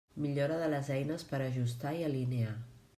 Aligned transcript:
Millora 0.23 0.55
de 0.61 0.69
les 0.75 0.89
eines 0.95 1.27
per 1.33 1.43
ajustar 1.51 1.95
i 2.01 2.05
alinear. 2.11 2.55